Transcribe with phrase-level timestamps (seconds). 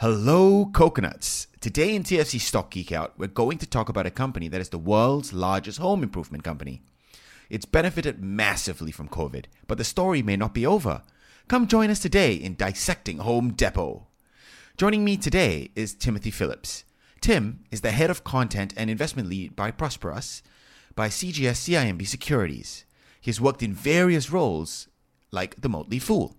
[0.00, 1.48] Hello, coconuts.
[1.60, 4.68] Today in TFC Stock Geek Out, we're going to talk about a company that is
[4.68, 6.82] the world's largest home improvement company.
[7.50, 11.02] It's benefited massively from COVID, but the story may not be over.
[11.48, 14.06] Come join us today in dissecting Home Depot.
[14.76, 16.84] Joining me today is Timothy Phillips.
[17.20, 20.42] Tim is the head of content and investment lead by Prosperus
[20.94, 22.84] by CGS CIMB Securities.
[23.20, 24.86] He's worked in various roles
[25.32, 26.36] like the Motley Fool.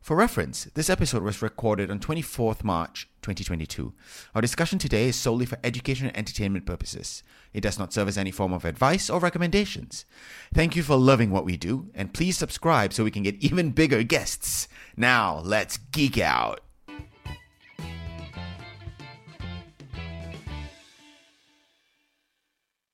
[0.00, 3.92] For reference, this episode was recorded on 24th March 2022.
[4.34, 7.22] Our discussion today is solely for education and entertainment purposes.
[7.52, 10.06] It does not serve as any form of advice or recommendations.
[10.54, 13.72] Thank you for loving what we do, and please subscribe so we can get even
[13.72, 14.68] bigger guests.
[14.96, 16.60] Now, let's geek out.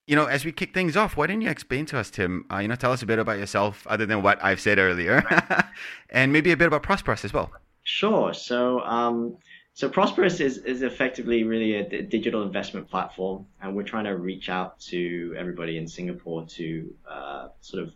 [0.07, 2.45] You know, as we kick things off, why don't you explain to us, Tim?
[2.51, 5.21] Uh, you know, tell us a bit about yourself, other than what I've said earlier,
[6.09, 7.51] and maybe a bit about Prosperus as well.
[7.83, 8.33] Sure.
[8.33, 9.37] So, um,
[9.73, 14.15] so Prosperus is is effectively really a d- digital investment platform, and we're trying to
[14.15, 17.93] reach out to everybody in Singapore to uh, sort of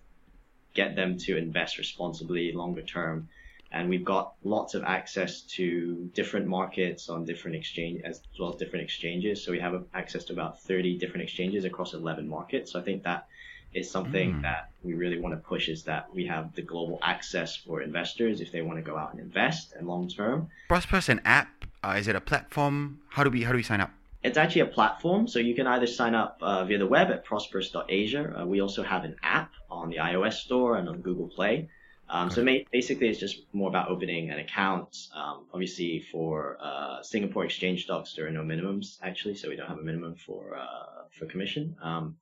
[0.73, 3.29] get them to invest responsibly, longer term,
[3.71, 8.55] and we've got lots of access to different markets on different exchange as well as
[8.57, 9.43] different exchanges.
[9.43, 12.73] So we have access to about 30 different exchanges across 11 markets.
[12.73, 13.27] So I think that
[13.73, 14.41] is something mm.
[14.41, 18.41] that we really want to push is that we have the global access for investors
[18.41, 20.49] if they want to go out and invest and long term.
[20.69, 21.65] Prosperus an app?
[21.83, 22.99] Uh, is it a platform?
[23.09, 23.91] How do we how do we sign up?
[24.23, 27.25] It's actually a platform, so you can either sign up uh, via the web at
[27.25, 28.41] prosperus.asia.
[28.41, 31.69] Uh, we also have an app on the iOS store and on Google Play.
[32.11, 35.07] Um, so ma- basically, it's just more about opening an account.
[35.15, 39.69] Um, obviously, for uh, Singapore exchange stocks, there are no minimums actually, so we don't
[39.69, 41.75] have a minimum for uh, for commission.
[41.81, 42.17] Um,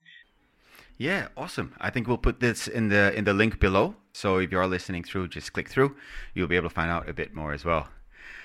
[1.00, 1.74] yeah, awesome.
[1.82, 3.96] I think we'll put this in the in the link below.
[4.14, 5.96] So if you are listening through, just click through.
[6.36, 7.88] You'll be able to find out a bit more as well.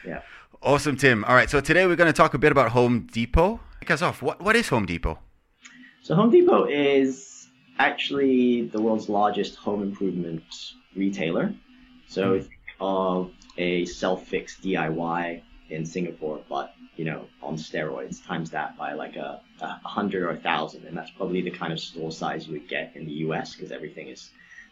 [0.06, 0.23] Yeah.
[0.62, 1.25] Awesome, Tim.
[1.25, 3.61] All right, so today we're going to talk a bit about Home Depot.
[3.81, 4.23] Kick us off.
[4.23, 5.19] What what is Home Depot?
[6.01, 7.48] So Home Depot is
[7.79, 10.45] actually the world's largest home improvement
[10.96, 11.55] retailer.
[12.08, 12.42] So mm.
[12.42, 18.92] think of a self-fix DIY in Singapore, but you know, on steroids, times that by
[18.92, 22.46] like a, a hundred or a thousand, and that's probably the kind of store size
[22.46, 23.55] you would get in the U.S.
[23.55, 24.30] because everything is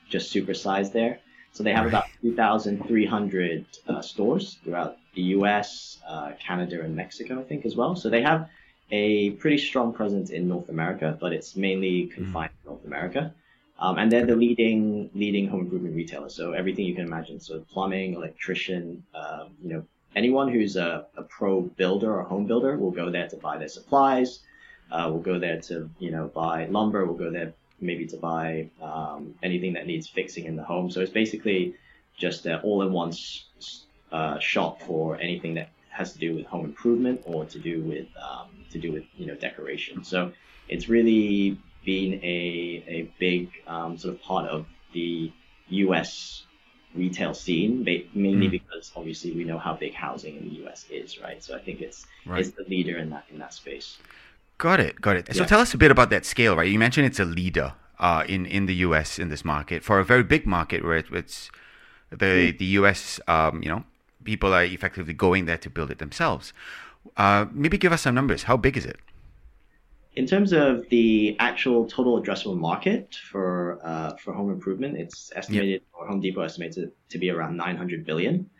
[0.08, 1.18] just supersized there.
[1.52, 7.42] So they have about 2,300 uh, stores throughout the U.S., uh, Canada, and Mexico, I
[7.42, 7.94] think, as well.
[7.94, 8.48] So they have
[8.90, 12.62] a pretty strong presence in North America, but it's mainly confined mm.
[12.62, 13.34] to North America.
[13.82, 16.28] Um, and they're the leading leading home improvement retailer.
[16.28, 17.40] So everything you can imagine.
[17.40, 19.84] So plumbing, electrician, um, you know,
[20.14, 23.68] anyone who's a, a, pro builder or home builder will go there to buy their
[23.68, 24.38] supplies.
[24.92, 27.04] Uh, will go there to you know buy lumber.
[27.04, 30.88] Will go there maybe to buy um, anything that needs fixing in the home.
[30.88, 31.74] So it's basically
[32.16, 33.12] just an all-in-one
[34.12, 38.06] uh, shop for anything that has to do with home improvement or to do with
[38.16, 40.04] um, to do with you know decoration.
[40.04, 40.30] So
[40.68, 45.32] it's really been a, a big um, sort of part of the
[45.68, 46.44] US
[46.94, 47.84] retail scene,
[48.14, 48.50] mainly mm.
[48.50, 51.42] because obviously we know how big housing in the US is, right?
[51.42, 52.40] So I think it's right.
[52.40, 53.98] it's the leader in that in that space.
[54.58, 55.34] Got it, got it.
[55.34, 56.68] So tell us a bit about that scale, right?
[56.68, 60.04] You mentioned it's a leader uh, in in the US in this market for a
[60.04, 61.50] very big market where it, it's
[62.10, 62.58] the mm.
[62.58, 63.84] the US, um, you know,
[64.24, 66.52] people are effectively going there to build it themselves.
[67.16, 68.44] Uh, maybe give us some numbers.
[68.44, 69.00] How big is it?
[70.14, 75.82] In terms of the actual total addressable market for uh, for home improvement, it's estimated
[75.92, 78.50] or Home Depot estimates it to be around 900 billion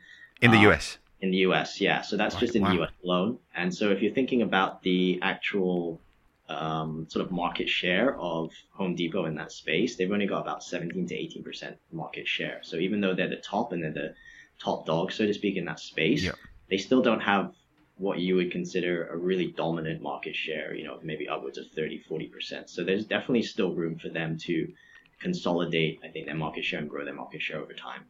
[0.40, 0.98] in the uh, U.S.
[1.20, 2.00] In the U.S., yeah.
[2.00, 2.68] So that's just in wow.
[2.70, 2.90] the U.S.
[3.04, 3.38] alone.
[3.54, 6.00] And so if you're thinking about the actual
[6.48, 10.64] um, sort of market share of Home Depot in that space, they've only got about
[10.64, 12.60] 17 to 18 percent market share.
[12.62, 14.14] So even though they're the top and they're the
[14.58, 16.36] top dog, so to speak, in that space, yep.
[16.70, 17.52] they still don't have
[17.96, 22.02] what you would consider a really dominant market share, you know, maybe upwards of 30,
[22.10, 22.68] 40%.
[22.68, 24.72] So there's definitely still room for them to
[25.20, 28.04] consolidate, I think, their market share and grow their market share over time.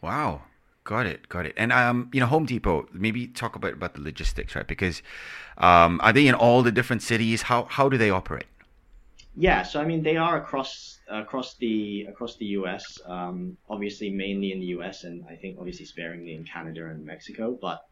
[0.00, 0.42] Wow.
[0.84, 1.54] Got it, got it.
[1.56, 2.88] And um, you know, Home Depot.
[2.92, 4.66] Maybe talk about about the logistics, right?
[4.66, 5.00] Because
[5.58, 7.42] um, are they in all the different cities?
[7.42, 8.46] How how do they operate?
[9.36, 13.00] Yeah, so I mean, they are across across the across the U.S.
[13.06, 15.04] Um, obviously, mainly in the U.S.
[15.04, 17.56] and I think obviously sparingly in Canada and Mexico.
[17.60, 17.86] But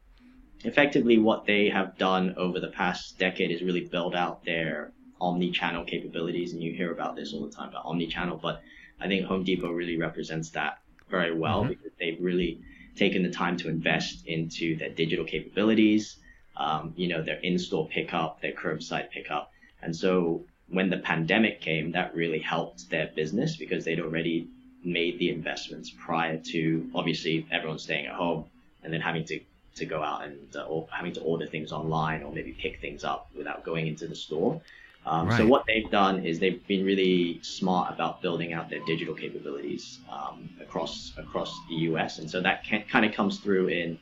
[0.65, 5.85] effectively what they have done over the past decade is really build out their omni-channel
[5.85, 8.63] capabilities and you hear about this all the time about omni-channel but
[9.01, 10.79] i think home depot really represents that
[11.11, 11.71] very well mm-hmm.
[11.71, 12.61] because they've really
[12.97, 16.17] taken the time to invest into their digital capabilities
[16.57, 19.51] um, you know their in-store pickup their curbside pickup
[19.83, 24.49] and so when the pandemic came that really helped their business because they'd already
[24.83, 28.45] made the investments prior to obviously everyone staying at home
[28.83, 29.41] and then having to
[29.81, 33.05] to go out and uh, or having to order things online or maybe pick things
[33.05, 34.61] up without going into the store.
[35.07, 35.39] Um, right.
[35.39, 39.99] So what they've done is they've been really smart about building out their digital capabilities
[40.11, 42.19] um, across across the U.S.
[42.19, 43.99] and so that can, kind of comes through in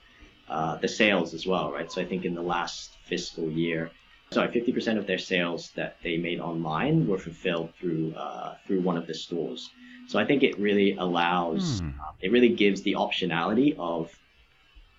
[0.48, 1.90] uh, the sales as well, right?
[1.90, 3.90] So I think in the last fiscal year,
[4.30, 8.96] sorry, 50% of their sales that they made online were fulfilled through uh, through one
[8.96, 9.70] of the stores.
[10.08, 11.90] So I think it really allows, hmm.
[12.00, 14.10] uh, it really gives the optionality of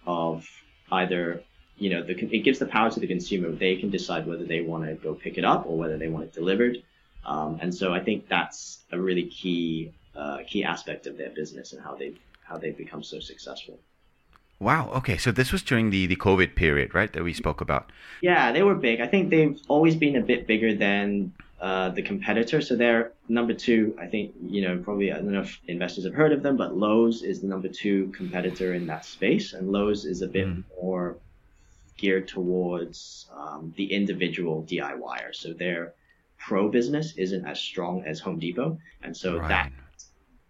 [0.06, 0.48] of
[0.92, 1.44] either
[1.80, 3.50] you know, the, it gives the power to the consumer.
[3.52, 6.26] They can decide whether they want to go pick it up or whether they want
[6.26, 6.84] it delivered.
[7.26, 11.74] Um, and so I think that's a really key uh, key aspect of their business
[11.74, 12.14] and how they
[12.44, 13.80] how they've become so successful.
[14.60, 14.90] Wow.
[14.96, 15.16] Okay.
[15.16, 17.12] So this was during the, the COVID period, right?
[17.14, 17.92] That we spoke about.
[18.22, 19.00] Yeah, they were big.
[19.00, 22.62] I think they've always been a bit bigger than uh, the competitor.
[22.62, 23.96] So they're number two.
[24.00, 26.78] I think, you know, probably, I don't know if investors have heard of them, but
[26.78, 29.54] Lowe's is the number two competitor in that space.
[29.54, 30.64] And Lowe's is a bit mm.
[30.82, 31.18] more
[31.98, 35.36] geared towards um, the individual DIYer.
[35.36, 35.94] So their
[36.38, 38.80] pro business isn't as strong as Home Depot.
[39.04, 39.50] And so right.
[39.50, 39.72] that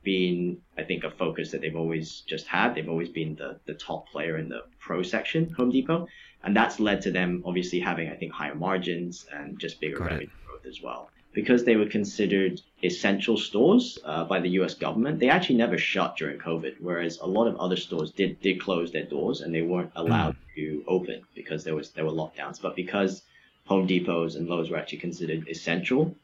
[0.04, 2.76] been, I think, a focus that they've always just had.
[2.76, 6.08] They've always been the, the top player in the pro section, Home Depot.
[6.44, 10.06] And that's led to them obviously having, I think, higher margins and just bigger Got
[10.06, 10.49] revenue it.
[10.62, 11.10] Growth as well.
[11.32, 16.18] Because they were considered essential stores uh, by the US government, they actually never shut
[16.18, 19.62] during COVID, whereas a lot of other stores did, did close their doors and they
[19.62, 20.56] weren't allowed mm.
[20.56, 22.60] to open because there was there were lockdowns.
[22.62, 23.22] But because
[23.68, 26.16] Home Depots and Lowe's were actually considered essential,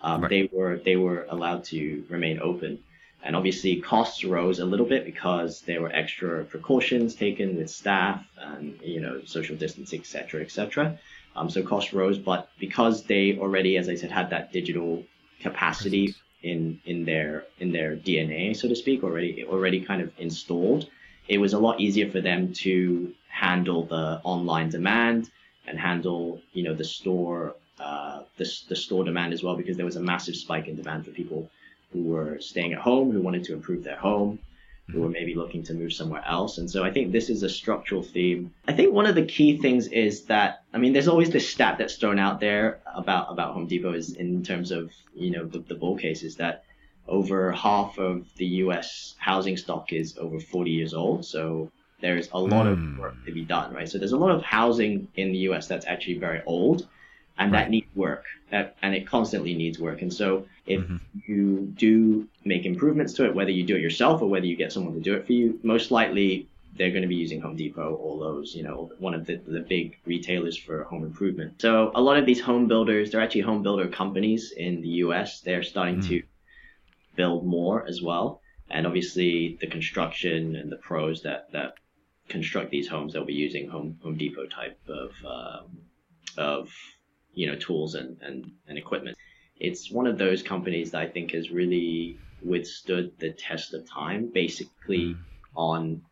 [0.00, 0.30] um, right.
[0.30, 2.78] they were they were allowed to remain open.
[3.26, 8.22] And obviously, costs rose a little bit because there were extra precautions taken with staff
[8.38, 10.98] and you know social distancing, etc., cetera, et cetera.
[11.36, 15.02] Um, so cost rose, but because they already, as I said, had that digital
[15.40, 20.88] capacity in in their in their DNA, so to speak, already already kind of installed,
[21.28, 25.30] it was a lot easier for them to handle the online demand
[25.66, 29.86] and handle you know the store uh, the, the store demand as well because there
[29.86, 31.50] was a massive spike in demand for people
[31.92, 34.38] who were staying at home, who wanted to improve their home,
[34.90, 36.58] who were maybe looking to move somewhere else.
[36.58, 38.52] And so I think this is a structural theme.
[38.68, 41.78] I think one of the key things is that I mean, there's always this stat
[41.78, 45.60] that's thrown out there about about Home Depot is in terms of you know the,
[45.60, 46.64] the bull case is that
[47.06, 49.14] over half of the U.S.
[49.18, 51.24] housing stock is over 40 years old.
[51.24, 51.70] So
[52.00, 52.72] there's a lot mm.
[52.72, 52.98] of hmm.
[52.98, 53.88] work to be done, right?
[53.88, 55.66] So there's a lot of housing in the U.S.
[55.66, 56.86] that's actually very old
[57.38, 57.64] and right.
[57.64, 60.96] that needs work that, and it constantly needs work and so if mm-hmm.
[61.26, 64.72] you do make improvements to it whether you do it yourself or whether you get
[64.72, 67.94] someone to do it for you most likely they're going to be using Home Depot
[67.94, 71.60] or Lowe's, you know, one of the, the big retailers for home improvement.
[71.60, 75.40] So a lot of these home builders, they're actually home builder companies in the US.
[75.40, 76.08] They're starting mm.
[76.08, 76.22] to
[77.14, 78.40] build more as well.
[78.70, 81.74] And obviously the construction and the pros that, that
[82.28, 85.78] construct these homes, they'll be using Home, home Depot type of, um,
[86.36, 86.70] of
[87.34, 89.16] you know tools and, and, and equipment.
[89.58, 94.30] It's one of those companies that I think has really withstood the test of time,
[94.32, 95.18] basically mm.
[95.54, 96.02] on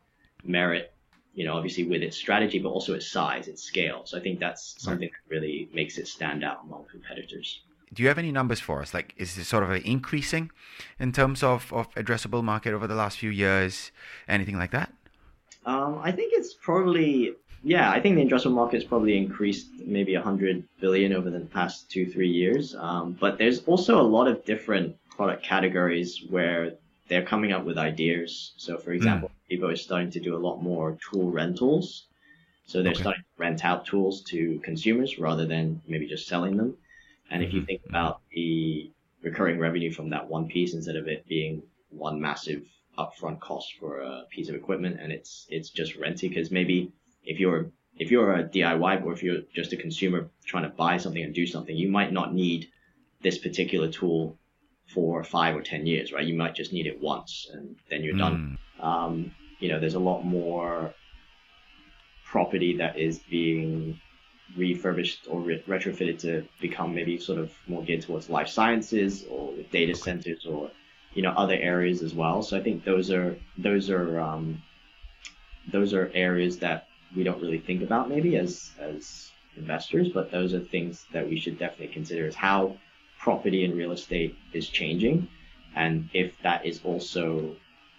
[0.44, 0.92] merit,
[1.34, 4.02] you know, obviously with its strategy, but also its size, its scale.
[4.04, 7.62] So I think that's something that really makes it stand out among competitors.
[7.92, 8.94] Do you have any numbers for us?
[8.94, 10.50] Like, is it sort of increasing
[10.98, 13.92] in terms of, of addressable market over the last few years?
[14.28, 14.92] Anything like that?
[15.66, 20.64] Um, I think it's probably yeah, I think the addressable market's probably increased maybe 100
[20.80, 22.74] billion over the past two, three years.
[22.74, 26.74] Um, but there's also a lot of different product categories where
[27.08, 28.52] they're coming up with ideas.
[28.56, 29.48] So, for example, mm.
[29.50, 32.06] Depot is starting to do a lot more tool rentals.
[32.66, 33.00] So they're okay.
[33.00, 36.76] starting to rent out tools to consumers rather than maybe just selling them.
[37.30, 37.66] And if you mm-hmm.
[37.66, 38.90] think about the
[39.22, 42.62] recurring revenue from that one piece instead of it being one massive
[42.98, 46.92] upfront cost for a piece of equipment and it's it's just renting because maybe
[47.24, 50.96] if you're if you're a DIY or if you're just a consumer trying to buy
[50.96, 52.68] something and do something, you might not need
[53.22, 54.38] this particular tool
[54.92, 56.26] for five or ten years, right?
[56.26, 58.18] You might just need it once and then you're mm.
[58.18, 58.58] done.
[58.78, 58.84] Hmm.
[58.84, 60.92] Um, you know, there's a lot more
[62.24, 64.00] property that is being
[64.56, 69.52] refurbished or re- retrofitted to become maybe sort of more geared towards life sciences or
[69.70, 70.70] data centers or
[71.14, 72.42] you know other areas as well.
[72.42, 74.62] So I think those are those are um,
[75.70, 80.54] those are areas that we don't really think about maybe as as investors, but those
[80.54, 82.76] are things that we should definitely consider is how
[83.18, 85.28] property and real estate is changing,
[85.76, 87.54] and if that is also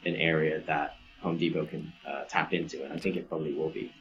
[0.06, 3.70] an area that Home Depot can uh, tap into, and I think it probably will
[3.70, 3.94] be.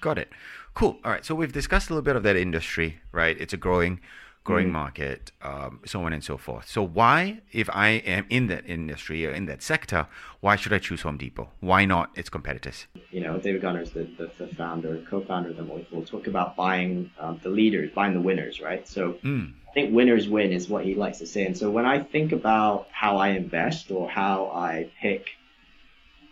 [0.00, 0.28] Got it.
[0.74, 0.98] Cool.
[1.04, 1.24] All right.
[1.24, 3.36] So we've discussed a little bit of that industry, right?
[3.40, 4.00] It's a growing,
[4.44, 6.66] growing market, um, so on and so forth.
[6.68, 10.06] So why, if I am in that industry or in that sector,
[10.40, 11.50] why should I choose Home Depot?
[11.60, 12.86] Why not its competitors?
[13.10, 15.68] You know, David Gardner is the, the, the founder, co-founder of them.
[15.68, 18.88] We'll, we'll talk about buying um, the leaders, buying the winners, right?
[18.88, 19.52] So Mm.
[19.68, 21.44] I think winners win is what he likes to say.
[21.44, 25.26] And so when I think about how I invest or how I pick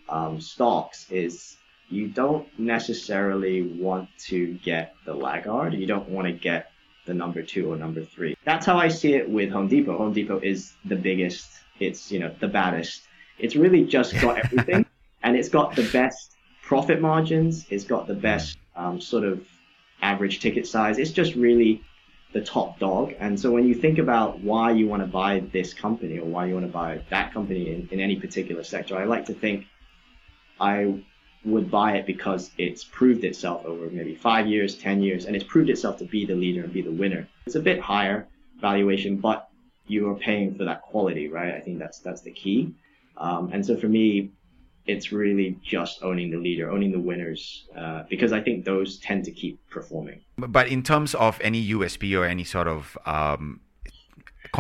[0.09, 1.57] um, stocks, is
[1.89, 5.75] you don't necessarily want to get the laggard.
[5.75, 6.71] You don't want to get
[7.07, 8.37] the number two or number three.
[8.45, 9.97] That's how I see it with Home Depot.
[9.97, 11.49] Home Depot is the biggest.
[11.81, 13.03] It's you know the baddest.
[13.39, 14.85] It's really just got everything,
[15.23, 17.67] and it's got the best profit margins.
[17.71, 19.47] It's got the best um, sort of
[20.03, 20.99] average ticket size.
[20.99, 21.83] It's just really
[22.33, 23.15] the top dog.
[23.19, 26.47] And so when you think about why you want to buy this company or why
[26.47, 29.67] you want to buy that company in, in any particular sector, I like to think
[30.61, 31.03] I
[31.47, 35.45] would buy it because it's proved itself over maybe five years, 10 years, and it's
[35.45, 37.27] proved itself to be the leader and be the winner.
[37.47, 38.27] It's a bit higher
[38.61, 39.49] valuation, but
[39.87, 41.55] you are paying for that quality, right?
[41.55, 42.75] I think that's, that's the key.
[43.17, 44.31] Um, and so for me,
[44.87, 49.25] it's really just owning the leader, owning the winners, uh, because I think those tend
[49.25, 50.21] to keep performing.
[50.37, 53.61] But in terms of any USP or any sort of um,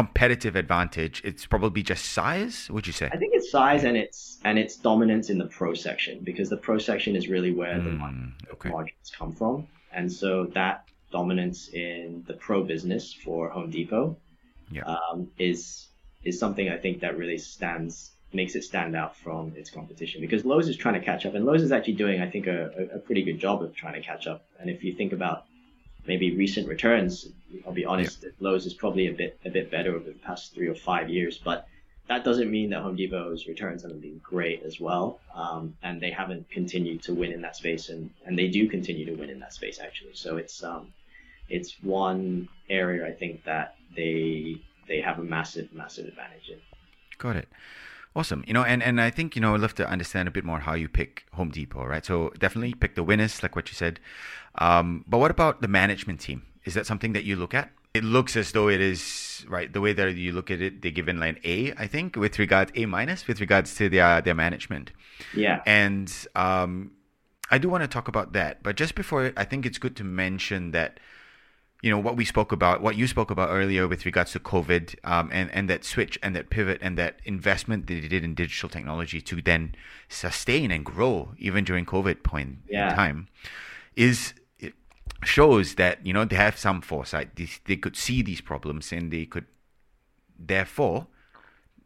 [0.01, 2.55] competitive advantage, it's probably just size.
[2.75, 3.07] Would you say?
[3.13, 6.61] I think it's size and its and its dominance in the pro section because the
[6.67, 8.71] pro section is really where the Mm, okay.
[8.77, 9.55] margins come from,
[9.99, 10.77] and so that
[11.19, 14.07] dominance in the pro business for Home Depot
[14.77, 14.83] Yeah.
[14.95, 15.89] um, is
[16.29, 17.95] is something I think that really stands
[18.41, 21.43] makes it stand out from its competition because Lowe's is trying to catch up, and
[21.49, 24.25] Lowe's is actually doing I think a- a pretty good job of trying to catch
[24.33, 24.41] up.
[24.61, 25.39] And if you think about
[26.07, 27.29] maybe recent returns,
[27.67, 30.55] I'll be honest, that Lowe's is probably a bit a bit better over the past
[30.55, 31.69] three or five years, but
[32.09, 36.11] that doesn't mean that Home Depot's returns haven't been great as well, um, and they
[36.11, 39.41] haven't continued to win in that space, and, and they do continue to win in
[39.41, 40.15] that space actually.
[40.15, 40.93] So it's um,
[41.49, 46.59] it's one area I think that they they have a massive massive advantage in.
[47.19, 47.49] Got it.
[48.17, 48.43] Awesome.
[48.47, 50.61] You know, and, and I think, you know, I'd love to understand a bit more
[50.61, 52.03] how you pick Home Depot, right?
[52.03, 54.01] So definitely pick the winners, like what you said.
[54.55, 56.43] Um, but what about the management team?
[56.65, 57.71] Is that something that you look at?
[57.93, 60.91] It looks as though it is, right, the way that you look at it, they're
[60.93, 64.35] given like an A, I think, with regards, A minus, with regards to their, their
[64.35, 64.93] management.
[65.35, 66.93] Yeah, And um,
[67.51, 68.63] I do want to talk about that.
[68.63, 71.01] But just before, I think it's good to mention that,
[71.83, 74.97] you know, what we spoke about, what you spoke about earlier with regards to COVID
[75.05, 78.35] um, and, and that switch and that pivot and that investment that they did in
[78.35, 79.75] digital technology to then
[80.09, 82.91] sustain and grow even during COVID point Yeah.
[82.91, 83.29] in time
[83.95, 84.73] is it
[85.25, 87.37] shows that, you know, they have some foresight.
[87.37, 89.45] They, they could see these problems and they could
[90.39, 91.07] therefore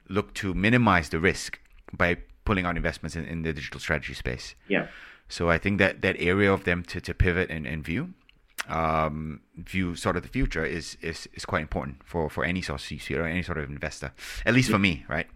[0.09, 1.61] look to minimize the risk
[1.92, 4.54] by pulling out investments in, in the digital strategy space.
[4.68, 4.87] yeah,
[5.28, 8.14] So I think that that area of them to, to pivot and, and view
[8.68, 12.80] um, view sort of the future is, is, is quite important for, for any sort
[12.80, 14.12] of CC or any sort of investor,
[14.46, 15.26] at least for me, right?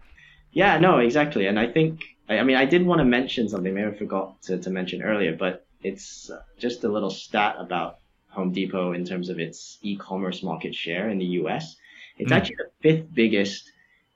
[0.51, 0.77] yeah.
[0.77, 1.47] No, exactly.
[1.47, 4.41] And I think I, I mean I did want to mention something maybe I forgot
[4.43, 9.05] to, to mention earlier, but it's uh, just a little stat about Home Depot in
[9.05, 11.75] terms of its e-commerce market share in the U.S.
[12.17, 12.35] It's Mm.
[12.37, 13.71] actually the fifth biggest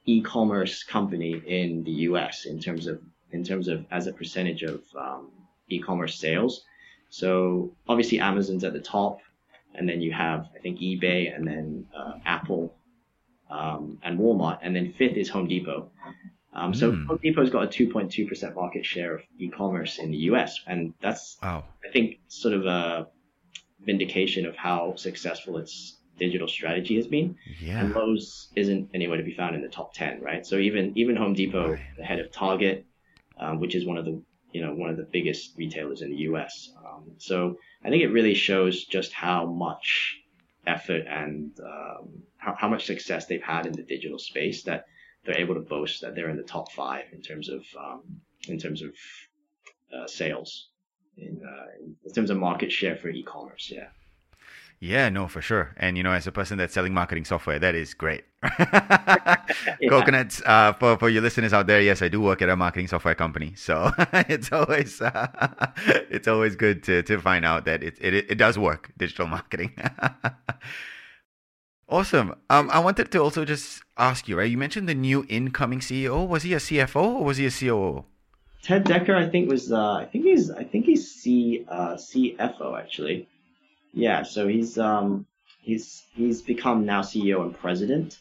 [0.06, 2.46] e-commerce company in the U.S.
[2.46, 3.02] in terms of
[3.32, 5.32] in terms of as a percentage of um,
[5.70, 6.64] e-commerce sales.
[7.10, 9.20] So obviously Amazon's at the top,
[9.76, 12.74] and then you have I think eBay, and then uh, Apple,
[13.50, 15.90] um, and Walmart, and then fifth is Home Depot.
[16.54, 17.06] Um, so Mm.
[17.08, 21.64] Home Depot's got a 2.2% market share of e-commerce in the U.S., and that's Wow.
[21.88, 23.08] I think sort of a
[23.82, 27.36] vindication of how successful its digital strategy has been.
[27.46, 27.88] And Yeah.
[27.96, 30.46] Lowe's isn't anywhere to be found in the top 10, right?
[30.46, 31.80] So even even Home Depot, Right.
[32.00, 32.86] ahead of Target,
[33.40, 34.22] um, which is one of the
[34.52, 36.72] you know one of the biggest retailers in the U.S.
[36.78, 40.18] Um, so I think it really shows just how much
[40.68, 44.86] effort and um, how, how much success they've had in the digital space that
[45.26, 48.02] they're able to boast that they're in the top five in terms of um,
[48.48, 48.90] in terms of
[49.94, 50.70] uh, sales
[51.18, 51.66] in, uh,
[52.06, 53.72] in terms of market share for e-commerce.
[53.74, 53.88] Yeah.
[54.82, 55.74] Yeah, no, for sure.
[55.76, 58.24] And you know, as a person that's selling marketing software, that is great.
[59.82, 59.90] Yeah.
[59.90, 62.88] Coconuts, uh, for for your listeners out there, yes, I do work at a marketing
[62.88, 65.28] software company, so it's always uh,
[66.10, 69.74] it's always good to to find out that it it it does work, digital marketing.
[71.90, 72.36] awesome.
[72.50, 74.50] Um, I wanted to also just ask you, right?
[74.50, 76.28] You mentioned the new incoming CEO.
[76.28, 78.06] Was he a CFO or was he a COO?
[78.62, 82.78] Ted Decker, I think was uh, I think he's I think he's C uh, CFO
[82.80, 83.28] actually.
[83.94, 85.26] Yeah, so he's um
[85.62, 88.20] he's he's become now CEO and president.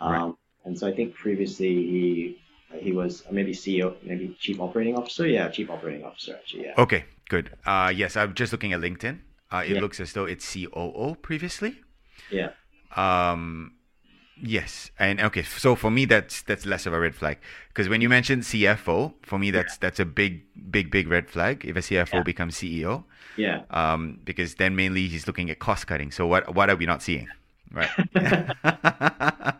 [0.00, 0.34] Um, Right.
[0.64, 2.38] and so I think previously he
[2.78, 5.26] he was maybe CEO, maybe chief operating officer.
[5.26, 6.64] Yeah, chief operating officer actually.
[6.64, 6.74] Yeah.
[6.78, 7.50] Okay, good.
[7.66, 9.20] Uh, yes, I'm just looking at LinkedIn.
[9.50, 9.80] Uh, it Yeah.
[9.80, 11.76] looks as though it's COO previously.
[12.30, 12.52] Yeah.
[12.96, 13.74] Um,
[14.40, 15.42] yes, and okay.
[15.42, 19.14] So for me, that's that's less of a red flag because when you mentioned CFO,
[19.22, 21.64] for me that's that's a big, big, big red flag.
[21.64, 22.22] If a CFO Yeah.
[22.22, 23.04] becomes CEO,
[23.36, 23.62] Yeah.
[23.70, 26.10] um, because then mainly he's looking at cost cutting.
[26.10, 27.28] So what what are we not seeing,
[27.72, 27.90] right?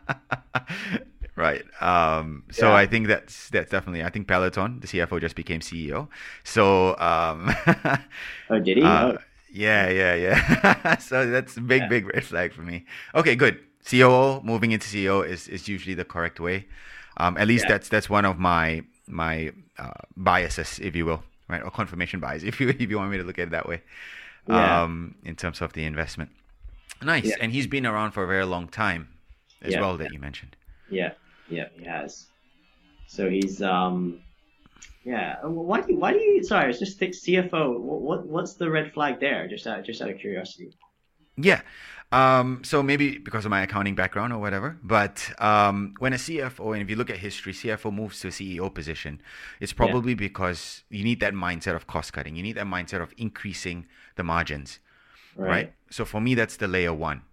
[1.35, 1.63] right.
[1.81, 2.75] Um, so Yeah.
[2.75, 4.03] I think that's that's definitely.
[4.03, 6.07] I think Peloton, the CFO, just became CEO.
[6.43, 7.53] So um,
[8.49, 8.83] Oh, did he?
[8.83, 9.17] uh, oh,
[9.51, 10.97] yeah, yeah, yeah.
[10.97, 11.87] so that's a big, Yeah.
[11.87, 12.85] big red flag for me.
[13.13, 13.59] Okay, good.
[13.89, 16.65] COO moving into CEO is, is usually the correct way.
[17.17, 17.73] Um, at least Yeah.
[17.73, 22.43] that's that's one of my my uh, biases, if you will, right, or confirmation bias,
[22.51, 23.81] if you if you want me to look at it that way.
[24.47, 24.83] Yeah.
[24.83, 26.29] Um, in terms of the investment.
[27.01, 27.35] Nice, Yeah.
[27.41, 29.07] and he's been around for a very long time,
[29.61, 30.55] as well that you mentioned.
[30.89, 31.11] Yeah,
[31.49, 32.27] yeah, he has.
[33.07, 34.21] So he's um,
[35.03, 35.37] yeah.
[35.43, 36.43] Why do you, why do you?
[36.43, 37.79] Sorry, it's just CFO.
[37.79, 39.47] What, what what's the red flag there?
[39.47, 40.75] Just out just out of curiosity.
[41.37, 41.61] Yeah.
[42.13, 46.73] Um, so maybe because of my accounting background or whatever, but um, when a CFO,
[46.73, 49.19] and if you look at history, CFO moves to a CEO position,
[49.59, 52.35] it's probably because you need that mindset of cost cutting.
[52.35, 54.77] You need that mindset of increasing the margins,
[55.35, 55.73] right?
[55.89, 57.23] So for me, that's the layer one,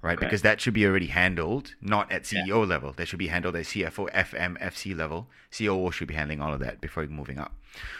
[0.00, 0.16] right?
[0.16, 0.24] Okay.
[0.24, 2.94] Because that should be already handled, not at CEO level.
[2.94, 5.28] That should be handled at CFO, FM, FC level.
[5.54, 7.54] COO should be handling all of that before moving up.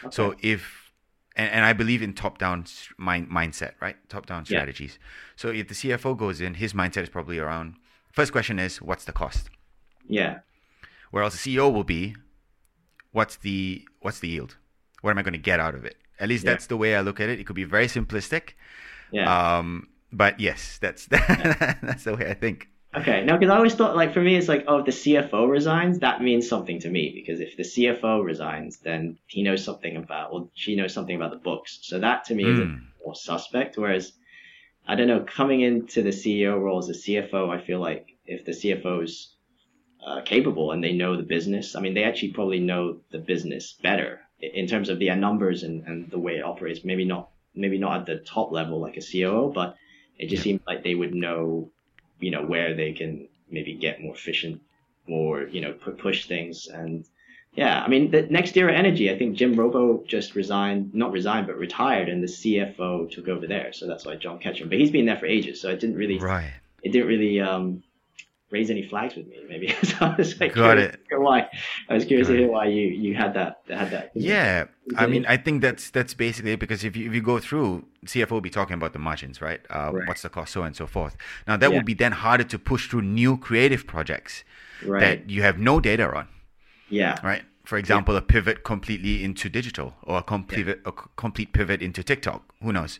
[0.09, 0.82] So if
[1.35, 2.65] and, and I believe in top-down
[2.97, 3.95] mind, mindset, right?
[4.09, 4.57] Top-down Yeah.
[4.59, 4.99] strategies.
[5.35, 7.75] So if the CFO goes in, his mindset is probably around.
[8.11, 9.49] First question is, what's the cost?
[10.07, 10.39] Yeah,
[11.11, 12.15] Whereas the CEO will be,
[13.11, 14.57] what's the what's the yield?
[15.01, 15.97] What am I going to get out of it?
[16.19, 16.51] At least Yeah.
[16.51, 17.39] that's the way I look at it.
[17.39, 18.53] It could be very simplistic,
[19.11, 19.27] yeah.
[19.57, 22.69] um, but yes, that's that's the way I think.
[22.95, 25.49] Okay, no, because I always thought, like, for me, it's like, oh, if the CFO
[25.49, 27.11] resigns, that means something to me.
[27.13, 31.31] Because if the CFO resigns, then he knows something about, well, she knows something about
[31.31, 31.79] the books.
[31.81, 32.81] So that to me is Mm.
[33.03, 33.77] more suspect.
[33.77, 34.13] Whereas,
[34.87, 38.45] I don't know, coming into the CEO role as a CFO, I feel like if
[38.45, 39.35] the CFO's
[40.05, 43.73] uh, capable and they know the business, I mean, they actually probably know the business
[43.81, 46.83] better in terms of the numbers and, and the way it operates.
[46.83, 49.77] Maybe not, maybe not at the top level like a COO, but
[50.19, 50.51] it just Yeah.
[50.51, 51.71] seems like they would know
[52.19, 54.61] you know where they can maybe get more efficient
[55.07, 57.05] more you know pu- push things and
[57.53, 61.57] yeah i mean the NextEra energy i think jim robo just resigned not resigned but
[61.57, 65.05] retired and the cfo took over there so that's why john ketchum but he's been
[65.05, 66.51] there for ages so it didn't really Right.
[66.83, 67.83] it didn't really um
[68.55, 70.99] raise any flags with me maybe so i was like Got it.
[71.27, 71.39] why
[71.89, 74.65] i was curious Got to hear why you you had that had that Yeah,
[75.01, 77.67] I mean, I think that's that's basically it because if you if you go through
[78.11, 79.61] CFO will be talking about the margins, right?
[79.69, 80.07] Uh, Right.
[80.07, 81.13] What's the cost, so on and so forth.
[81.47, 81.75] Now that Yeah.
[81.75, 84.43] would be then harder to push through new creative projects
[84.93, 86.27] right that you have no data on,
[86.89, 87.43] yeah right?
[87.71, 92.01] For example, a pivot completely into digital or a complete a c- complete pivot into
[92.03, 92.41] TikTok.
[92.63, 92.99] Who knows,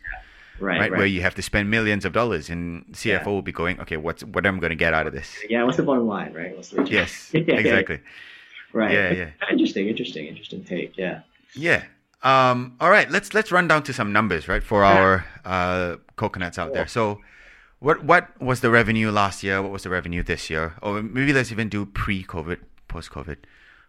[0.60, 0.90] right right?
[0.90, 3.24] right, Where you have to spend millions of dollars, and CFO Yeah.
[3.28, 5.34] will be going, okay, what's what am I going to get out of this?
[5.48, 8.00] yeah what's the bottom line right what's the Yes, Yeah, exactly.
[8.72, 9.30] right Yeah, yeah.
[9.50, 11.20] interesting interesting interesting take yeah
[11.54, 11.84] Yeah.
[12.22, 16.58] Um, all right, let's let's run down to some numbers, right, for our uh, coconuts
[16.58, 16.86] out there.
[16.86, 17.20] So,
[17.80, 19.60] what what was the revenue last year?
[19.60, 20.72] What was the revenue this year?
[20.80, 23.36] Or maybe let's even do pre-COVID, post-COVID.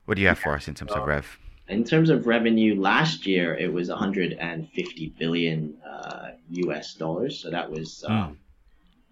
[0.03, 1.39] What do you have for us in terms of rev?
[1.67, 7.39] In terms of revenue, last year it was 150 billion uh, US dollars.
[7.39, 8.37] So that was um,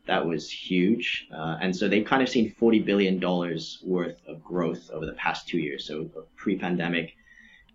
[0.06, 4.44] that was huge, uh, and so they've kind of seen 40 billion dollars worth of
[4.44, 5.86] growth over the past two years.
[5.86, 7.16] So pre-pandemic,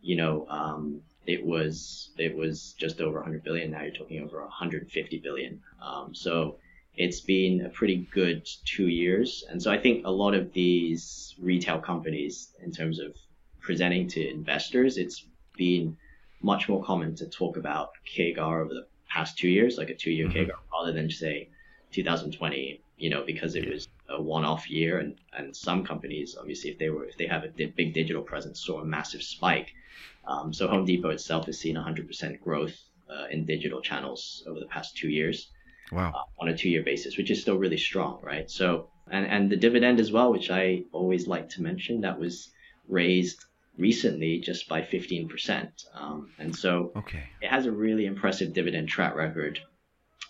[0.02, 3.70] you know, um, it was it was just over 100 billion.
[3.70, 5.60] Now you're talking over 150 billion.
[5.82, 6.58] Um, so
[6.94, 11.34] it's been a pretty good two years, and so I think a lot of these
[11.40, 13.14] retail companies, in terms of
[13.68, 15.26] presenting to investors, it's
[15.58, 15.94] been
[16.40, 20.26] much more common to talk about CAGR over the past two years, like a two-year
[20.26, 20.34] Mhm.
[20.34, 21.50] CAGR, rather than say
[21.92, 22.80] 2020.
[23.04, 26.90] You know, because it was a one-off year, and and some companies, obviously, if they
[26.94, 29.70] were if they have a di- big digital presence, saw a massive spike.
[30.30, 32.76] Um, so Home Depot itself has seen 100% growth
[33.14, 35.38] uh, in digital channels over the past two years
[35.92, 36.10] Wow.
[36.16, 38.48] uh, on a two-year basis, which is still really strong, right?
[38.60, 38.66] So,
[39.14, 40.64] and and the dividend as well, which I
[40.98, 42.34] always like to mention, that was
[43.00, 43.40] raised
[43.78, 47.22] recently just by 15%, um, and so Okay.
[47.40, 49.60] it has a really impressive dividend track record.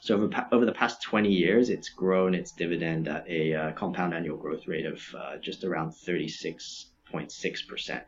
[0.02, 4.14] So over over the past 20 years, it's grown its dividend at a uh, compound
[4.14, 8.02] annual growth rate of uh, just around 36.6%.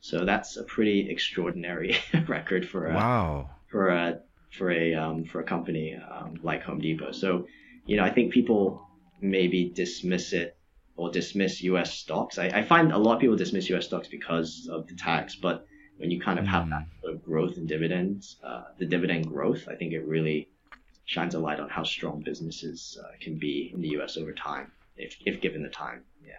[0.00, 1.96] So that's a pretty extraordinary
[2.28, 3.50] record for a, Wow.
[3.70, 7.12] for a for a um, for a company um, like Home Depot.
[7.12, 7.46] So,
[7.86, 8.86] you know, I think people
[9.20, 10.56] maybe dismiss it
[10.96, 11.92] or dismiss U.S.
[11.94, 12.38] stocks.
[12.38, 13.86] I, I find a lot of people dismiss U.S.
[13.86, 17.56] stocks because of the tax, but when you kind of have that sort of growth
[17.56, 20.48] in dividends, uh, the dividend growth, I think it really
[21.04, 24.16] shines a light on how strong businesses uh, can be in the U.S.
[24.16, 26.02] over time, if if given the time.
[26.24, 26.32] Yeah.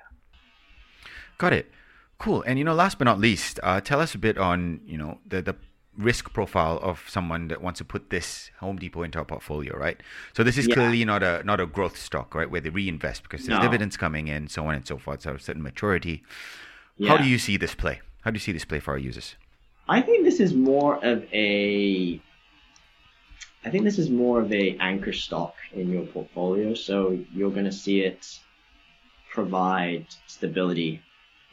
[1.38, 1.72] Got it.
[2.18, 2.44] Cool.
[2.44, 5.20] And you know, last but not least, uh, tell us a bit on you know
[5.26, 5.56] the the
[5.98, 10.02] risk profile of someone that wants to put this Home Depot into a portfolio, right?
[10.36, 10.76] So this is Yeah.
[10.76, 13.62] clearly not a not a growth stock, right, where they reinvest because there's No.
[13.62, 16.24] dividends coming in, so on and so forth, so a certain maturity.
[17.08, 18.02] How do you see this play?
[18.22, 19.36] How do you see this play for our users?
[19.88, 22.20] I think this is more of a
[23.64, 26.76] I think this is more of a anchor stock in your portfolio.
[26.76, 28.40] So you're going to see it
[29.32, 31.02] provide stability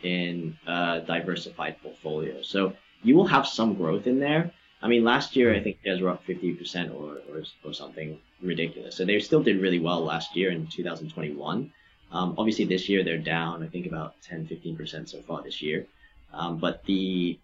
[0.03, 2.43] in a diversified portfolio.
[2.43, 4.53] So you will have some growth in there.
[4.81, 8.97] I mean, last year I think guys were up 50% or, or, or something ridiculous.
[8.97, 11.73] So they still did really well last year in 2021.
[12.11, 15.87] Um, obviously, this year they're down, I think about 10, 15% so far this year.
[16.33, 17.39] Um, but the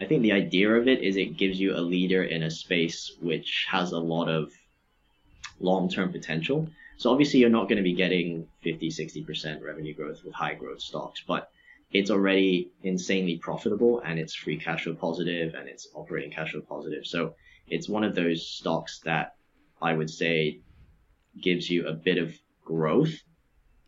[0.00, 3.12] I think the idea of it is it gives you a leader in a space
[3.20, 4.50] which has a lot of
[5.60, 6.68] long-term potential.
[6.96, 10.80] So obviously you're not going to be getting 50, 60% revenue growth with high growth
[10.80, 11.51] stocks, but
[11.92, 16.62] it's already insanely profitable and it's free cash flow positive and it's operating cash flow
[16.62, 17.06] positive.
[17.06, 17.34] So
[17.68, 19.34] it's one of those stocks that
[19.80, 20.60] I would say
[21.40, 23.14] gives you a bit of growth,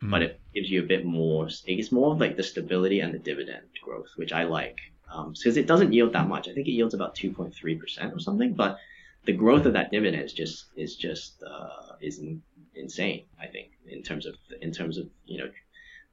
[0.02, 0.10] Mm.
[0.10, 1.48] but it gives you a bit more.
[1.66, 4.78] It's more of like the stability and the dividend growth, which I like,
[5.32, 6.48] because it doesn't yield that much.
[6.48, 8.78] I think it yields about 2.3 percent or something, but
[9.24, 12.22] the growth of that dividend is just is just uh, is
[12.74, 13.24] insane.
[13.40, 15.50] I think in terms of in terms of you know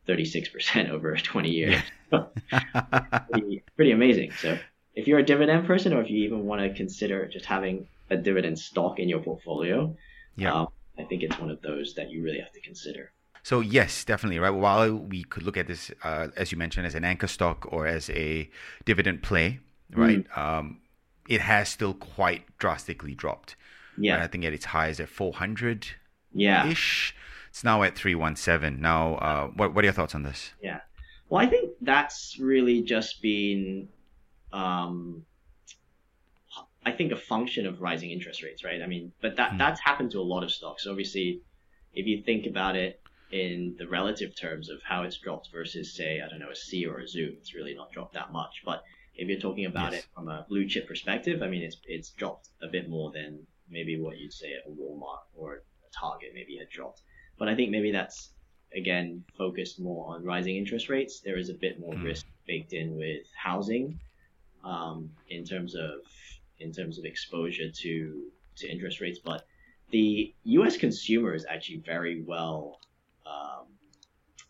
[0.08, 1.82] 36 percent over 20 years,
[3.32, 4.32] pretty, pretty amazing.
[4.32, 4.58] So
[4.96, 8.18] if you're a dividend person, or if you even want to consider just having a
[8.18, 9.96] dividend stock in your portfolio,
[10.36, 10.54] Yeah.
[10.54, 10.68] um,
[11.00, 13.12] I think it's one of those that you really have to consider.
[13.44, 14.50] So yes, definitely right.
[14.52, 17.88] While we could look at this, uh, as you mentioned, as an anchor stock or
[17.88, 18.50] as a
[18.86, 19.60] dividend play,
[19.92, 20.26] right?
[20.38, 20.82] Um,
[21.28, 23.56] it has still quite drastically dropped.
[23.98, 25.88] Yeah, I think at its highs at 400
[26.34, 26.68] yeah.
[26.68, 27.16] ish.
[27.52, 28.80] It's now at 317.
[28.82, 30.54] Now, uh, what what are your thoughts on this?
[30.64, 30.80] Yeah.
[31.28, 33.90] Well, I think that's really just been,
[34.54, 35.26] um,
[36.86, 38.82] I think a function of rising interest rates, right?
[38.82, 39.58] I mean, but that Hmm.
[39.58, 40.88] that's happened to a lot of stocks.
[40.88, 41.42] Obviously,
[41.94, 46.22] if you think about it in the relative terms of how it's dropped versus, say,
[46.22, 48.62] I don't know, a C or a Zoom, it's really not dropped that much.
[48.66, 48.82] But
[49.16, 50.04] if you're talking about Yes.
[50.04, 53.46] it from a blue chip perspective, I mean, it's it's dropped a bit more than
[53.70, 57.02] maybe what you'd say a Walmart or a Target maybe had dropped.
[57.42, 58.30] But I think maybe that's
[58.72, 61.22] again focused more on rising interest rates.
[61.22, 62.04] There is a bit more Mm.
[62.04, 64.00] risk baked in with housing
[64.64, 66.02] um, in terms of
[66.60, 69.18] in terms of exposure to to interest rates.
[69.18, 69.48] But
[69.90, 70.78] the U.S.
[70.78, 72.80] consumer is actually very well
[73.26, 73.66] um,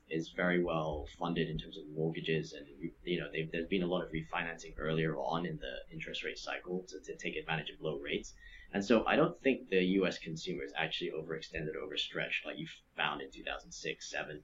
[0.10, 2.66] is very well funded in terms of mortgages, and
[3.06, 6.84] you know there's been a lot of refinancing earlier on in the interest rate cycle
[6.90, 8.34] to, to take advantage of low rates.
[8.74, 10.18] And so I don't think the U.S.
[10.18, 14.42] consumer is actually overextended, overstretched like you found in 2006, seven.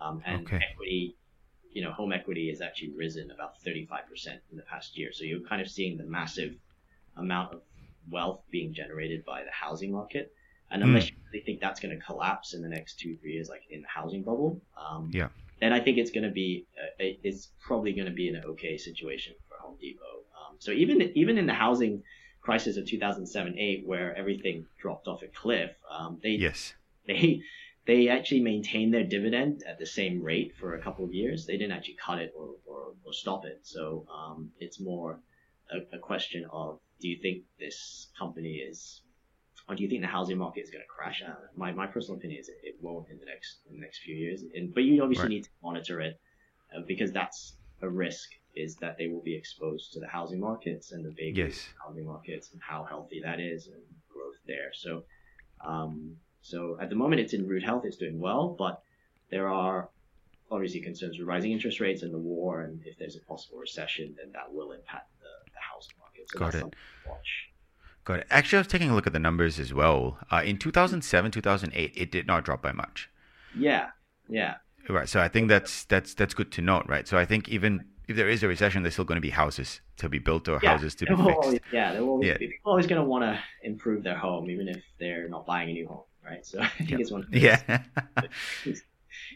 [0.00, 0.60] Um, and Okay.
[0.70, 1.16] equity,
[1.72, 3.80] you know, home equity has actually risen about 35%
[4.50, 5.10] in the past year.
[5.12, 6.52] So you're kind of seeing the massive
[7.16, 7.62] amount of
[8.10, 10.32] wealth being generated by the housing market.
[10.70, 13.48] And unless you really think that's going to collapse in the next two, three years,
[13.48, 15.28] like in the housing bubble, um, Yeah.
[15.60, 18.76] then I think it's going to be, uh, it's probably going to be an okay
[18.76, 20.24] situation for Home Depot.
[20.38, 22.02] Um, so even even in the housing
[22.46, 26.74] crisis of 2007-8, where everything dropped off a cliff, um, they Yes.
[27.10, 27.40] they
[27.90, 31.46] they actually maintained their dividend at the same rate for a couple of years.
[31.46, 33.58] They didn't actually cut it or, or, or stop it.
[33.62, 35.20] So um, it's more
[35.76, 39.02] a, a question of do you think this company is,
[39.68, 41.22] or do you think the housing market is going to crash?
[41.26, 43.98] Uh, my, my personal opinion is it, it won't in the next in the next
[44.06, 44.42] few years.
[44.54, 45.34] And, but you obviously Right.
[45.36, 46.14] need to monitor it
[46.74, 50.92] uh, because that's a risk is that they will be exposed to the housing markets
[50.92, 51.68] and the big Yes.
[51.84, 54.72] housing markets and how healthy that is and growth there.
[54.72, 55.04] So,
[55.64, 58.82] um, so at the moment it's in root health, it's doing well, but
[59.30, 59.90] there are
[60.50, 64.14] obviously concerns with rising interest rates and the war, and if there's a possible recession,
[64.16, 66.28] then that will impact the, the housing market.
[66.30, 66.60] So Got that's it.
[66.60, 67.48] something to watch.
[68.04, 68.26] Got it.
[68.30, 70.18] Actually, I was taking a look at the numbers as well.
[70.30, 73.10] Uh, in 2007, 2008, it did not drop by much.
[73.58, 73.88] Yeah,
[74.28, 74.56] yeah,
[74.88, 75.08] Right.
[75.08, 77.08] So I think that's that's that's good to note, right?
[77.08, 79.80] So I think even if there is a recession, there's still going to be houses
[79.98, 80.70] to be built or yeah.
[80.70, 81.28] houses to be fixed.
[81.44, 82.36] always- yeah, there will always, Yeah.
[82.38, 85.70] people are always going to want to improve their home, even if they're not buying
[85.70, 86.44] a new home, right?
[86.46, 86.98] So I think Yeah.
[87.00, 87.22] it's one.
[87.24, 87.82] Of those- Yeah,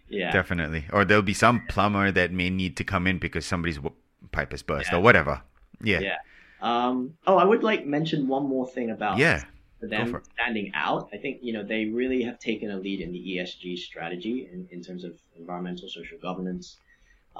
[0.09, 0.85] yeah, definitely.
[0.93, 3.95] Or there'll be some plumber that may need to come in because somebody's w-
[4.33, 4.99] pipe has burst Yeah.
[4.99, 5.43] or whatever.
[5.83, 6.01] Yeah.
[6.01, 6.17] Yeah.
[6.61, 9.45] Um, oh, I would like mention one more thing about Yeah.
[9.81, 11.09] them standing out.
[11.13, 14.69] I think you know they really have taken a lead in the ESG strategy in,
[14.71, 16.77] in terms of environmental social governance.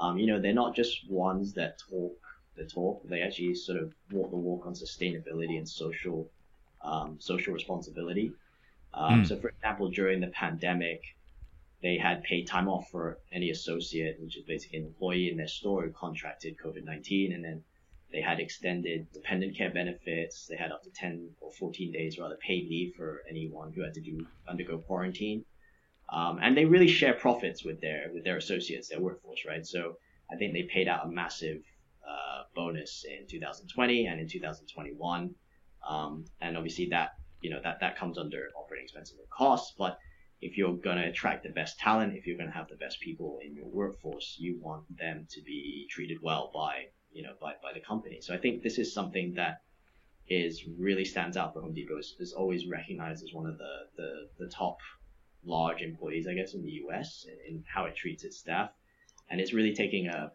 [0.01, 2.17] Um, you know, they're not just ones that talk
[2.57, 6.29] the talk; they actually sort of walk the walk on sustainability and social
[6.83, 8.33] um, social responsibility.
[8.93, 9.27] Um, mm.
[9.27, 11.01] So, for example, during the pandemic,
[11.81, 15.47] they had paid time off for any associate, which is basically an employee in their
[15.47, 17.33] store who contracted COVID 19.
[17.33, 17.63] And then
[18.11, 20.47] they had extended dependent care benefits.
[20.47, 23.93] They had up to 10 or 14 days rather paid leave for anyone who had
[23.93, 25.45] to do undergo quarantine.
[26.11, 29.65] Um, and they really share profits with their with their associates, their workforce, right?
[29.65, 29.95] So
[30.31, 31.61] I think they paid out a massive
[32.07, 35.33] uh, bonus in 2020 and in 2021.
[35.87, 39.97] Um, and obviously that you know that that comes under operating expenses and costs, but
[40.41, 42.99] if you're going to attract the best talent, if you're going to have the best
[42.99, 47.53] people in your workforce, you want them to be treated well by you know by,
[47.63, 48.19] by the company.
[48.21, 49.61] So I think this is something that
[50.27, 51.97] is really stands out for Home Depot.
[51.97, 54.77] is, is always recognized as one of the, the, the top
[55.43, 57.25] large employees, I guess, in the U.S.
[57.27, 58.71] in, in how it treats its staff,
[59.29, 60.31] and it's really taking a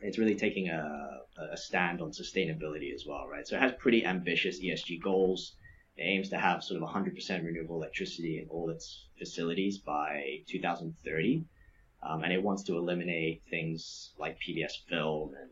[0.00, 1.20] it's really taking a,
[1.52, 3.46] a stand on sustainability as well, right?
[3.46, 5.54] So it has pretty ambitious ESG goals.
[5.96, 11.44] It aims to have sort of 100% renewable electricity in all its facilities by 2030.
[12.02, 15.50] Um, and it wants to eliminate things like PBS film and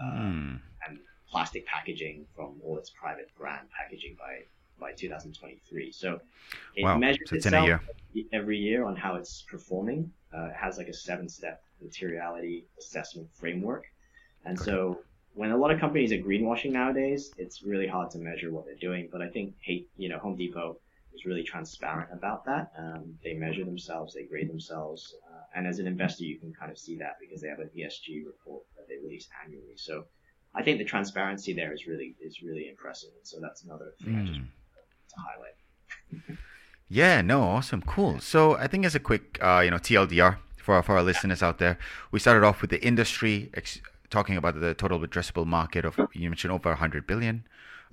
[0.00, 0.60] uh, mm.
[0.88, 0.98] and
[1.30, 4.40] plastic packaging from all its private brand packaging by
[4.80, 5.92] by 2023.
[5.92, 6.20] So
[6.74, 6.98] it wow.
[6.98, 7.80] measures so itself
[8.32, 10.10] every year on how it's performing.
[10.34, 13.84] Uh, it has like a seven-step materiality assessment framework,
[14.44, 14.64] and okay.
[14.64, 15.00] so
[15.34, 18.74] when a lot of companies are greenwashing nowadays, it's really hard to measure what they're
[18.76, 19.08] doing.
[19.10, 20.76] But I think, hey, you know, Home Depot
[21.14, 22.72] is really transparent about that.
[22.76, 26.70] Um, they measure themselves, they grade themselves, uh, and as an investor, you can kind
[26.70, 29.76] of see that because they have an ESG report that they release annually.
[29.76, 30.04] So
[30.54, 33.10] I think the transparency there is really is really impressive.
[33.16, 34.22] And so that's another thing mm.
[34.22, 34.44] I just hmm.
[35.10, 36.38] To highlight.
[36.88, 38.20] yeah, no, awesome, cool.
[38.20, 41.42] So I think as a quick, uh, you know, TLDR for our, for our listeners
[41.42, 41.78] out there,
[42.10, 43.50] we started off with the industry.
[43.54, 47.44] Ex- talking about the total addressable market of you mentioned over 100 billion.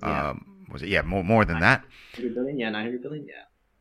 [0.02, 0.30] Yeah.
[0.30, 0.88] Um, was it?
[0.88, 1.84] Yeah, more more than that.
[2.16, 3.32] 100 billion, yeah, 900 billion, yeah.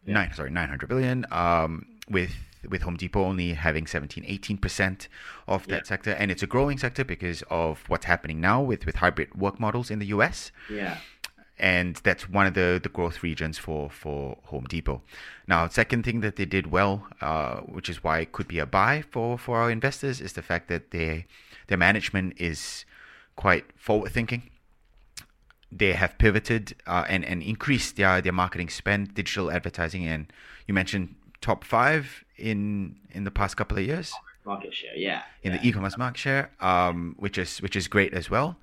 [0.06, 0.14] yeah.
[0.14, 1.26] Nine, sorry, 900 billion.
[1.32, 2.32] Um, with
[2.68, 5.10] with Home Depot only having 17, 18 percent
[5.48, 5.84] of that yeah.
[5.84, 9.60] sector, and it's a growing sector because of what's happening now with with hybrid work
[9.60, 10.52] models in the US.
[10.70, 10.98] Yeah.
[11.60, 15.02] And that's one of the, the growth regions for, for Home Depot.
[15.48, 18.66] Now, second thing that they did well, uh, which is why it could be a
[18.66, 21.26] buy for, for our investors, is the fact that they
[21.68, 22.86] their management is
[23.36, 24.50] quite forward thinking
[25.72, 30.32] they have pivoted uh, and and increased their their marketing spend, digital advertising, and
[30.68, 34.14] you mentioned top five in in the past couple of years.
[34.46, 35.24] Market share, yeah.
[35.44, 35.58] In yeah.
[35.58, 38.58] the e-commerce market share, um, which is which is great as well.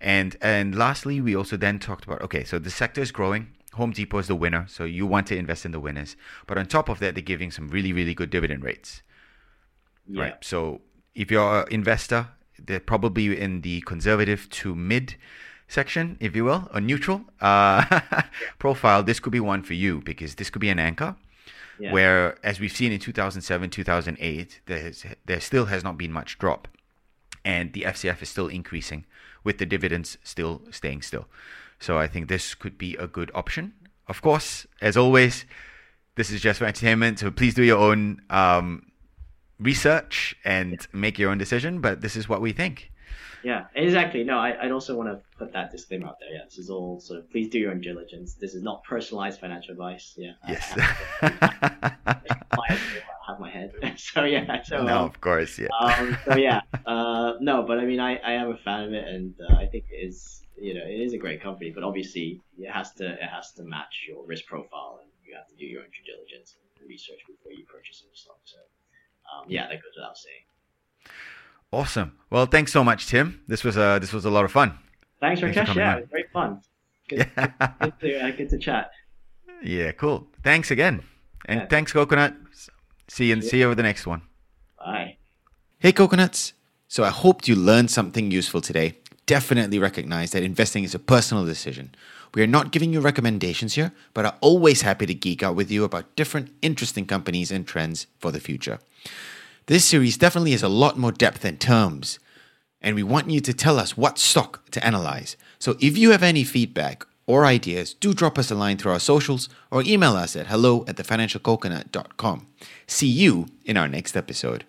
[0.00, 3.48] And and lastly, we also then talked about okay, so the sector is growing.
[3.74, 6.16] Home Depot is the winner, so you want to invest in the winners.
[6.46, 9.02] But on top of that, they're giving some really really good dividend rates.
[10.08, 10.22] Yeah.
[10.22, 10.34] Right.
[10.40, 10.80] So
[11.14, 15.16] if you're an investor, they're probably in the conservative to mid
[15.70, 18.00] section, if you will, or neutral uh,
[18.58, 21.16] profile, this could be one for you because this could be an anchor.
[21.78, 21.92] Yeah.
[21.92, 26.68] Where, as we've seen in 2007, 2008, there's, there still has not been much drop,
[27.42, 29.06] and the FCF is still increasing,
[29.44, 31.26] with the dividends still staying still.
[31.78, 33.72] So I think this could be a good option.
[34.06, 35.46] Of course, as always,
[36.16, 38.90] this is just for entertainment, so please do your own um,
[39.58, 41.80] research and make your own decision.
[41.80, 42.90] But this is what we think.
[43.42, 44.22] Yeah, exactly.
[44.24, 46.30] No, I, would also want to put that disclaimer out there.
[46.30, 48.34] Yeah, this is all sort of please do your own diligence.
[48.34, 50.14] This is not personalized financial advice.
[50.16, 50.32] Yeah.
[50.46, 50.78] Yes.
[53.30, 53.72] I have my head.
[53.96, 54.62] so yeah.
[54.62, 55.68] So no, um, of course, yeah.
[55.80, 59.06] Um, so yeah, uh, no, but I mean, I, I am a fan of it,
[59.06, 62.40] and uh, I think it is you know it is a great company, but obviously
[62.58, 65.66] it has to it has to match your risk profile, and you have to do
[65.66, 68.40] your own due diligence and research before you purchase any stock.
[68.44, 68.58] So
[69.32, 71.14] um, yeah, that goes without saying.
[71.72, 72.18] Awesome.
[72.30, 73.42] Well, thanks so much, Tim.
[73.46, 74.78] This was a this was a lot of fun.
[75.20, 75.54] Thanks, Rakesh.
[75.54, 76.60] Thanks yeah, it was great fun.
[77.08, 77.72] Good, yeah.
[77.80, 78.90] good, to, uh, good to chat.
[79.62, 80.26] Yeah, cool.
[80.42, 81.02] Thanks again,
[81.44, 81.66] and yeah.
[81.66, 82.34] thanks, Coconut.
[83.10, 84.22] See you and see you over the next one.
[84.78, 85.16] Bye.
[85.80, 86.52] Hey, Coconuts.
[86.86, 88.98] So I hoped you learned something useful today.
[89.26, 91.92] Definitely recognize that investing is a personal decision.
[92.34, 95.72] We are not giving you recommendations here, but are always happy to geek out with
[95.72, 98.78] you about different interesting companies and trends for the future.
[99.66, 102.20] This series definitely has a lot more depth and terms,
[102.80, 105.36] and we want you to tell us what stock to analyze.
[105.58, 108.98] So if you have any feedback or ideas, do drop us a line through our
[108.98, 112.46] socials or email us at hello at thefinancialcoconut.com.
[112.86, 114.64] See you in our next episode.